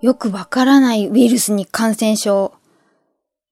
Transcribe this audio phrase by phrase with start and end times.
[0.00, 2.54] よくわからないウイルスに感染症。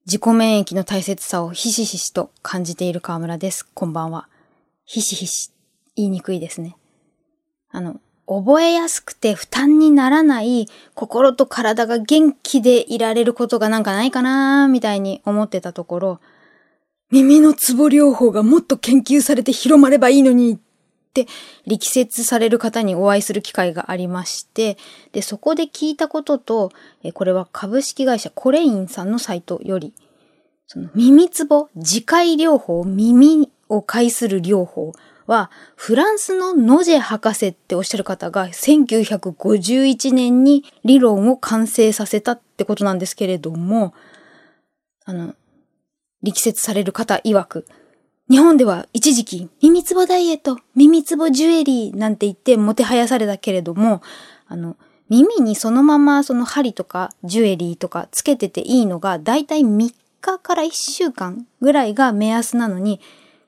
[0.07, 3.67] 自己免疫の大切さをひしひしと感じている河村です。
[3.75, 4.29] こんばんは。
[4.87, 5.53] ひしひし。
[5.95, 6.79] 言いにくいですね。
[7.71, 16.21] あの、覚えやすくて負担にならない心と体が元気でいられることがなんかないかなーみたいに思ってたところ、
[17.11, 20.57] 耳のツボ療法がもっと研究されて広まればいいのにっ
[21.67, 24.77] 力説される方にお会いする機会がありまして、
[25.13, 26.71] で、そこで聞いたことと、
[27.03, 29.95] えこれは株式会社コレインさんのサイトより、
[30.67, 34.93] その耳つぼ、自戒療法、耳を介する療法
[35.27, 43.95] は、フランスのノジェ博士っておっしゃる方が1951年に理論を完成させたってことなんですけれども、
[45.05, 45.35] あの、
[46.23, 47.67] 力説される方曰く、
[48.31, 54.03] 日本では一時期、耳つぼダイエット、耳つぼジュエリーなんて言ってもてはやされたけれども、
[54.49, 54.77] あの、
[55.09, 63.01] 耳にそのままその針とかジュエリーとかつけてていいのが、だいたい3日から1週間ぐらいが目安なのに、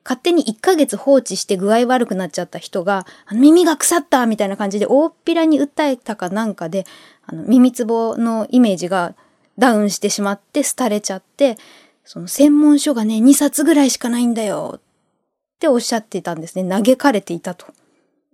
[0.03, 6.87] 勝手に1ヶ月放置して具合悪くなっちゃった人が、耳が腐ったみたいな感じで大っぴらに訴えたかなんかで、
[7.27, 9.15] あの耳つぼのイメージが
[9.59, 11.59] ダウンしてしまって廃れちゃって、
[12.05, 14.81] その専門書がね、2冊ぐらいしかないんだよっ
[15.59, 16.69] ておっしゃっていたんですね。
[16.69, 17.67] 嘆かれていたと。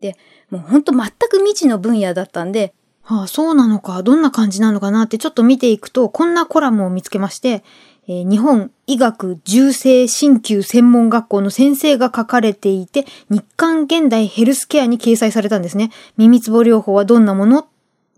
[0.00, 0.17] で、
[0.50, 7.62] もうほんと全く未知の分野だったんで、はあ、そうなのか、どんな感じなのかなってちょっと見ていくと、こんなコラムを見つけまして、
[8.08, 15.91] えー、日本医学重生鍼灸専門学校の先生が書かれていて、日刊現代ヘルスケアに掲載されたんですね。
[16.17, 17.69] 耳つぼ療法はどんなもの？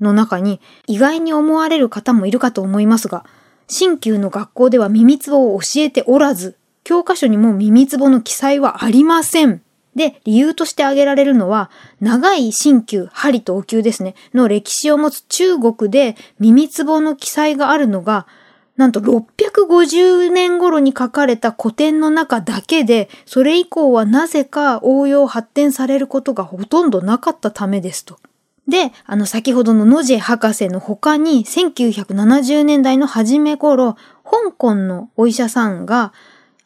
[0.01, 3.25] の中に、意外に思われる方もいるかと思いますが、
[3.69, 9.63] 新旧の学校では耳つぼを教えておらず、教科書にも耳つぼの記載はありません。
[9.95, 18.27] で、理由として挙げられるのは、長い新旧、針とお灸ですね、の歴史を持つ中国で耳つぼの記載があるのが、
[18.79, 28.19] なんと650年頃に書かれた古典の中だけで、それ以降はなぜか応用発展されることがほとんどなかったためですと。
[28.69, 36.13] で、あの先ほどのノジ博士の他に1970年代の初め頃、香港のお医者さんが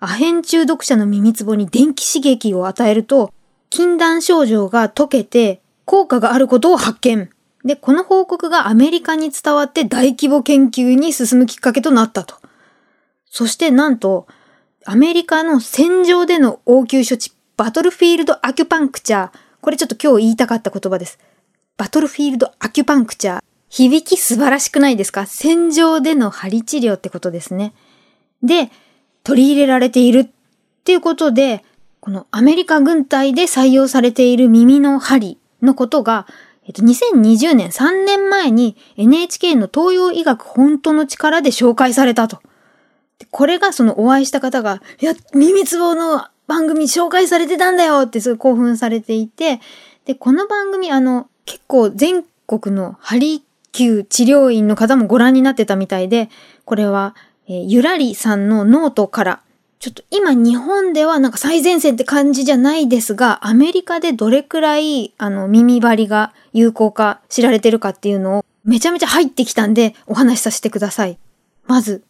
[0.00, 3.32] アヘン中毒者の耳つぼに電気刺激を与えると、
[3.70, 7.30] 禁断症状が解けて効果があることを発見。
[7.64, 12.34] で、この報告がアメリカに伝わって大規模研究に進むきっかけとなったと。
[13.30, 14.26] そしてなんと、
[14.84, 19.30] アメリカの戦場での応急処置、バトルフィールドアキュパンクチャー。
[19.60, 21.20] これちょっと今日言いたかった言葉です。
[21.76, 23.40] バトルフィールドアキュパンクチャー。
[23.68, 25.26] 響き素晴らしくないですか？
[25.26, 27.72] 戦場での針治療ってことですね。
[28.42, 28.70] で、
[29.24, 30.28] 取り入れられているっ
[30.84, 31.64] ていうことで、
[32.00, 36.26] このアメリカ軍隊で採用されている耳の針のことが、
[36.66, 42.40] えっと、2020年3年前に NHK の東洋医学本当の力で紹介されたと。
[43.30, 49.60] これがそのお会いした方が、いや、耳つぼの番組紹介されてたんだよってすごい興奮されていて、
[50.04, 53.42] で、この番組、あの、結構全国のハリ
[53.72, 56.28] キュー治療院の方もご覧になってたみたいで、
[56.64, 57.16] これは、
[57.48, 59.40] えー、ゆらりさんのノートから、
[59.78, 71.18] ちょっと今日本ではなんか最前線って感じじゃないですが、アメリカでどれくらいあの耳鍼が有効か知られてるかっていうのをめちゃめちゃ入ってきたんでお話しさせてください。
[71.66, 72.04] まず、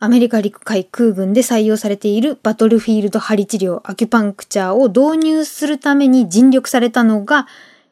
[0.00, 7.46] アメリカ陸海空軍で採用されているバトルフィールド針治療アキュパンクチャーを導入するために尽力されたのが、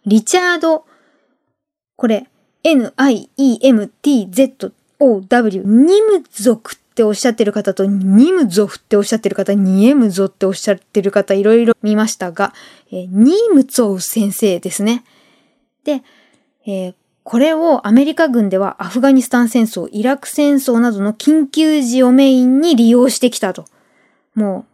[0.07, 0.87] リチャード、
[1.97, 2.29] これ、
[2.63, 12.55] N-I-E-M-T-Z-O-W、ニム族っておっしゃってる方と、ニムゾフっておっしゃってる方、ニエムゾっておっしゃってる方、いろいろ見ましたが、
[12.91, 15.05] えー、ニムツォウ先生ですね。
[15.85, 16.03] で、
[16.67, 23.65] えー、これをアメリカ軍ではアフガニスタン戦争、イラク戦争などの緊急時をメインに利用してきたと。
[24.35, 24.65] もう、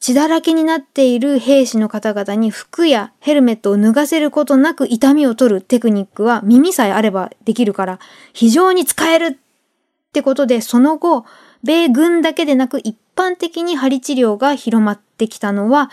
[0.00, 7.98] 血だらけになっている兵士の方々に服やヘルメットを脱がせることなく痛みを取るテクニックは耳さえあればできるから
[8.32, 11.24] 非常に使えるってことでその後、
[11.62, 15.90] 米軍だけでなく一般的に針治療が広まってきたのは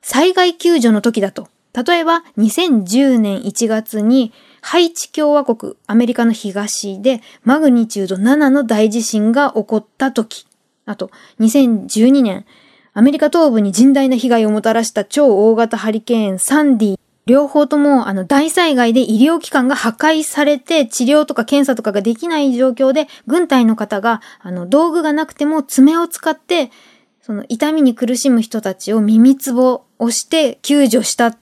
[0.00, 1.48] 災害救助の時だと。
[1.72, 10.46] 例えば2010年1月にハイチ共和国アメリカの東でマグニチュード7の大地震が起こった時。
[10.86, 12.46] あと2012年
[12.92, 26.72] アメリカ東部に甚大な被害をもたらした超大型ハリケーンサンディ、両方ともあの大災害で医療機関が破壊されて治療とか検査とかができない状況で軍隊の方があの道具がなくても爪を使って
[27.20, 31.38] その痛みに苦しむ人たちを耳つぼをして救助したっ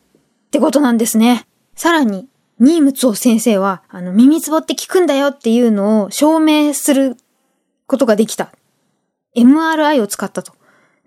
[0.50, 1.46] てことなんですね。
[1.74, 2.28] さらに
[2.60, 7.16] ニームツォ先生は、あの、耳つぼって効くんだよっていうのを証明する
[7.86, 8.52] ことができた。
[9.36, 10.57] MRI を使ったと。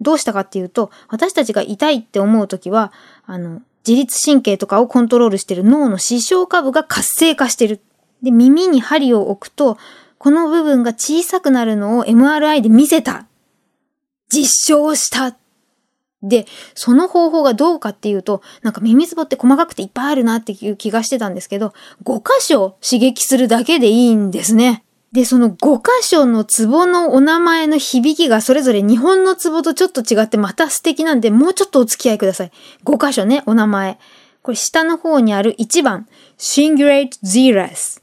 [0.01, 2.91] どうしたかっていうと、私たちが痛いって思うときは、
[3.25, 7.81] あの、自律神経とかをコントロールしてる脳の視床下部が活性化してる。
[8.21, 9.77] で、耳に針を置くと、
[10.17, 13.25] この部分が小さくなるのを MRI で見せた。
[14.29, 15.35] 実証した
[16.23, 16.45] で、
[16.75, 24.83] その方法がどうかっていうと、なんか耳つぼって細かくていっぱいあるなっていう気がしてたんですけど、5箇所刺激するだけでいいんですね。
[25.13, 32.51] で、その5箇所のツボのお名前の響きがそれぞれ日本のツボとちょっと違ってまた素敵なんで、もうちょっとお付き合いください。
[32.85, 33.99] 5箇所ね、お名前。
[34.41, 38.01] これ下の方にある1番、Singulate Zeras。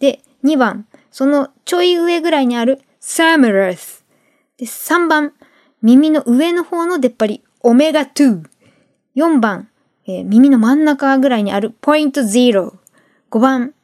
[0.00, 4.02] で、2番、そのちょい上ぐらいにある Samurus。
[4.56, 5.34] で、3番、
[5.82, 8.44] 耳の上の方の出っ張り、オメガ2。
[9.14, 9.68] 4番、
[10.06, 12.72] えー、耳の真ん中ぐらいにあるポイント0。
[13.30, 13.74] 5番、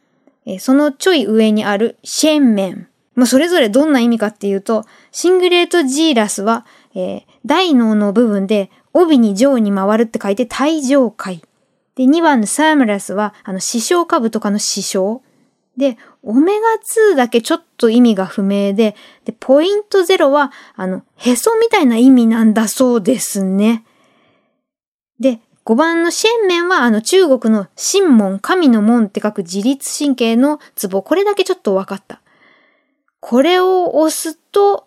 [0.46, 2.88] え、そのちょい上にあるシェンメン。
[3.14, 6.64] まあ、それぞれどんな意味かっていうと、シングレートジーラスは、
[6.94, 11.42] えー、大脳の部分で帯に上に回るって書いて体上階。
[11.96, 15.20] で、2番のサームラスは、あの、視床下部とかの視床。
[15.76, 16.68] で、オメガ
[17.12, 18.94] 2だけちょっと意味が不明で、
[19.24, 23.84] で、ポイント0は、あの、へそみたいな意味なんだそうですね。
[25.66, 31.02] 5番のシェンメンは、あの、中国の神門、神の門って書く自律神経のツボ。
[31.02, 32.20] これだけちょっと分かった。
[33.18, 34.86] これを押すと、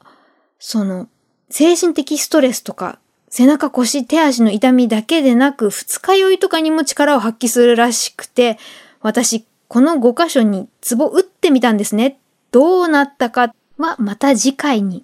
[0.57, 1.09] その、
[1.49, 2.97] 精神的ストレスとか、
[3.27, 8.57] 背中腰、手足の痛みだけでなく、二日酔いとかにも力を発揮するらしくて、
[9.01, 12.19] 私、この5箇所にツボ打ってみたんですね。
[12.51, 15.03] どうなったかはまた次回に。